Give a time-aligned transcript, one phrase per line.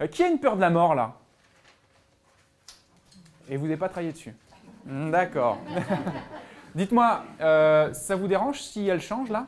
[0.00, 1.14] Euh, qui a une peur de la mort, là?
[3.48, 4.34] Et vous n'avez pas travaillé dessus
[4.86, 5.58] Hmm, D'accord.
[6.74, 9.46] Dites-moi, euh, ça vous dérange si elle change, là?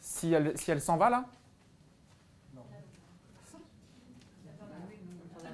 [0.00, 1.24] Si elle, s'en va, là?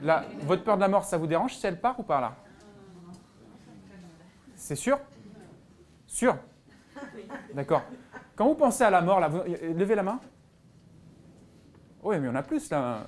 [0.02, 2.36] Là, votre peur de la mort, ça vous dérange si elle part ou pas, là?
[4.54, 4.98] C'est sûr?
[6.06, 6.36] Sûr?
[7.52, 7.82] D'accord.
[8.36, 10.20] Quand vous pensez à la mort, là, vous, levez la main.
[12.02, 13.04] Oui, mais en a plus, là.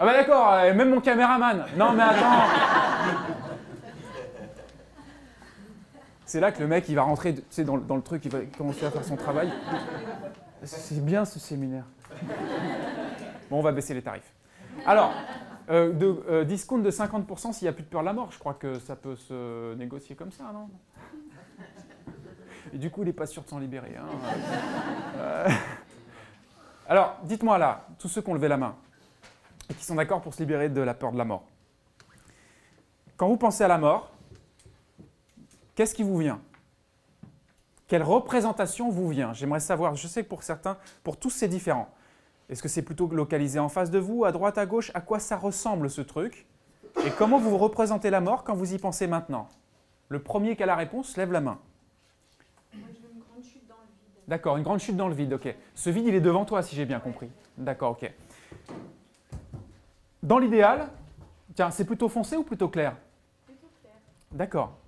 [0.00, 1.64] Ah bah d'accord, euh, même mon caméraman.
[1.76, 2.48] Non, mais attends.
[6.24, 8.24] C'est là que le mec, il va rentrer tu sais, dans, le- dans le truc,
[8.24, 9.52] il va commencer à faire son travail.
[10.64, 11.84] C'est bien ce séminaire.
[13.50, 14.32] Bon, on va baisser les tarifs.
[14.86, 15.12] Alors,
[15.70, 18.28] euh, de, euh, discount de 50% s'il n'y a plus de peur de la mort,
[18.32, 20.68] je crois que ça peut se négocier comme ça, non?
[22.72, 23.94] Et du coup, il n'est pas sûr de s'en libérer.
[23.98, 25.44] hein.
[26.88, 28.74] Alors, dites-moi là, tous ceux qui ont levé la main
[29.70, 31.44] et qui sont d'accord pour se libérer de la peur de la mort.
[33.16, 34.10] Quand vous pensez à la mort,
[35.74, 36.40] qu'est-ce qui vous vient?
[37.86, 39.32] Quelle représentation vous vient?
[39.34, 41.88] J'aimerais savoir, je sais que pour certains, pour tous c'est différent.
[42.48, 44.90] Est-ce que c'est plutôt localisé en face de vous, à droite, à gauche?
[44.94, 46.46] À quoi ça ressemble ce truc?
[47.06, 49.48] Et comment vous représentez la mort quand vous y pensez maintenant?
[50.08, 51.58] Le premier qui a la réponse, lève la main.
[54.28, 55.54] D'accord, une grande chute dans le vide, ok.
[55.74, 57.30] Ce vide, il est devant toi, si j'ai bien compris.
[57.56, 58.10] D'accord, ok.
[60.22, 60.88] Dans l'idéal,
[61.54, 62.96] tiens, c'est plutôt foncé ou plutôt clair
[63.44, 63.94] Plutôt clair.
[64.30, 64.78] D'accord.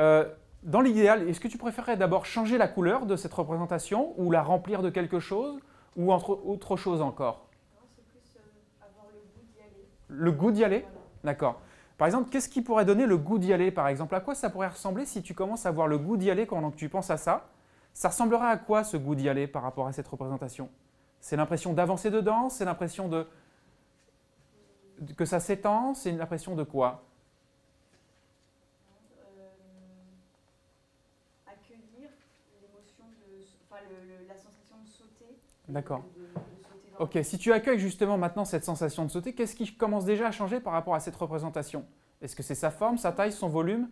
[0.00, 0.28] Euh,
[0.64, 4.42] dans l'idéal, est-ce que tu préférerais d'abord changer la couleur de cette représentation ou la
[4.42, 5.60] remplir de quelque chose
[5.96, 7.46] ou entre autre chose encore?
[7.74, 9.86] Non, c'est plus euh, avoir le goût d'y aller.
[10.08, 10.80] Le goût d'y aller?
[10.80, 10.98] Voilà.
[11.24, 11.60] D'accord.
[11.96, 14.50] Par exemple, qu'est-ce qui pourrait donner le goût d'y aller Par exemple, à quoi ça
[14.50, 17.16] pourrait ressembler si tu commences à avoir le goût d'y aller quand tu penses à
[17.16, 17.46] ça?
[17.94, 20.68] Ça ressemblerait à quoi ce goût d'y aller par rapport à cette représentation?
[21.20, 23.28] C'est l'impression d'avancer dedans C'est l'impression de...
[25.16, 27.04] que ça s'étend C'est l'impression de quoi?
[29.18, 29.48] Euh,
[31.46, 32.10] accueillir
[32.60, 33.44] l'émotion de.
[33.70, 35.38] Enfin, le- le- la sensation de sauter.
[35.68, 36.04] D'accord.
[36.98, 40.30] Ok, si tu accueilles justement maintenant cette sensation de sauter, qu'est-ce qui commence déjà à
[40.30, 41.84] changer par rapport à cette représentation?
[42.20, 43.88] Est-ce que c'est sa forme, sa taille, son volume?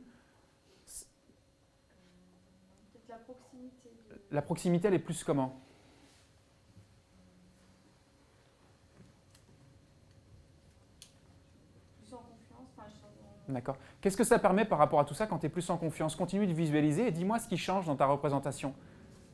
[2.92, 3.88] Peut-être la proximité.
[4.10, 5.58] De, La proximité, elle est plus comment
[11.98, 12.38] plus en confiance.
[12.50, 12.69] Enfin, je sens- on-
[13.48, 13.76] D'accord.
[14.00, 16.14] Qu'est-ce que ça permet par rapport à tout ça quand tu es plus en confiance?
[16.14, 18.74] Continue de visualiser et dis-moi ce qui change dans ta représentation.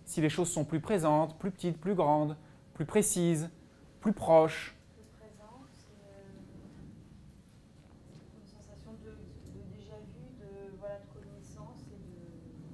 [0.04, 2.36] Si les choses sont plus présentes, plus petites, plus grandes,
[2.74, 3.50] plus précises,
[4.00, 4.76] plus proches.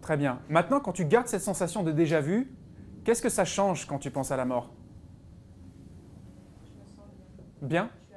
[0.03, 0.41] Très bien.
[0.49, 2.53] Maintenant, quand tu gardes cette sensation de déjà vu,
[3.05, 4.71] qu'est-ce que ça change quand tu penses à la mort?
[6.65, 7.07] Je me sens
[7.63, 7.91] Bien bien?
[8.01, 8.15] Je suis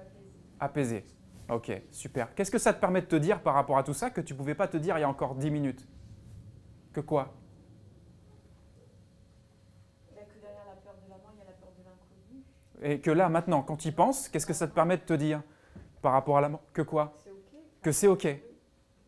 [0.59, 1.03] apaisée.
[1.03, 1.14] Apaisé.
[1.49, 2.33] Ok, super.
[2.33, 4.33] Qu'est-ce que ça te permet de te dire par rapport à tout ça que tu
[4.33, 5.87] ne pouvais pas te dire il y a encore 10 minutes?
[6.91, 7.35] Que quoi?
[10.15, 12.43] Là, que derrière la peur de la mort, il y a la peur de l'inconnu.
[12.81, 15.13] Et que là, maintenant, quand tu y penses, qu'est-ce que ça te permet de te
[15.13, 15.43] dire
[16.01, 16.63] par rapport à la mort?
[16.73, 17.13] Que quoi?
[17.23, 17.37] C'est ok.
[17.83, 18.27] Que c'est ok.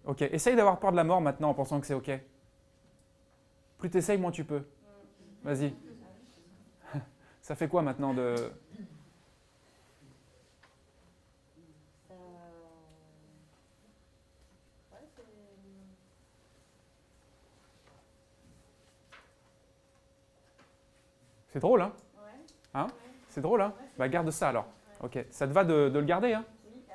[0.06, 2.12] Ok, essaye d'avoir peur de la mort maintenant en pensant que c'est ok.
[3.80, 4.64] Plus tu essayes, moins tu peux.
[5.44, 5.74] Vas-y.
[7.42, 8.52] Ça fait quoi maintenant de...
[21.58, 21.92] C'est drôle, hein
[22.76, 22.82] Ouais.
[23.30, 24.68] C'est drôle, hein Bah garde ça alors.
[25.02, 26.46] Ok, ça te va de, le garder, hein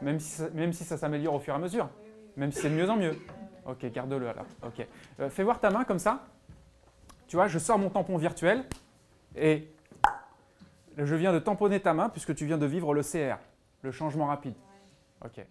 [0.00, 1.88] même si ça, s'améliore au fur et à mesure.
[2.36, 3.18] Même si c'est de mieux en mieux.
[3.66, 4.46] Ok, garde-le alors.
[4.64, 4.86] Ok.
[5.18, 6.26] Euh, fais voir ta main comme ça.
[7.26, 8.64] Tu vois, je sors mon tampon virtuel
[9.34, 9.66] et
[10.96, 13.38] je viens de tamponner ta main puisque tu viens de vivre le CR,
[13.82, 14.54] le changement rapide.
[15.24, 15.44] Ok.